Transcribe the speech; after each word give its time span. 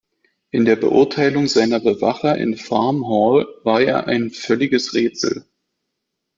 In 0.49 0.65
der 0.65 0.77
Beurteilung 0.77 1.45
seiner 1.47 1.79
Bewacher 1.79 2.35
in 2.35 2.57
Farm 2.57 3.07
Hall 3.07 3.45
war 3.63 3.81
er 3.81 4.07
ein 4.07 4.31
"völliges 4.31 4.95
Rätsel". 4.95 5.45